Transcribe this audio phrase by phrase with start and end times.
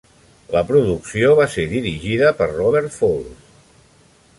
[0.55, 3.51] La producció va ser dirigida per Robert Falls.